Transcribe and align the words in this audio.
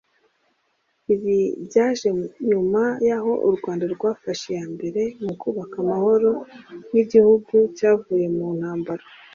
Ibi 1.13 1.37
byaje 1.67 2.07
nyuma 2.49 2.81
y’aho 3.07 3.31
u 3.47 3.49
Rwanda 3.55 3.83
rwafashe 3.93 4.45
iya 4.53 4.65
mbere 4.73 5.01
mu 5.23 5.33
kubaka 5.41 5.75
amahoro 5.83 6.29
nk’igihugu 6.87 7.53
cyavuye 7.77 8.27
mu 8.37 8.47
ntambara 8.57 9.03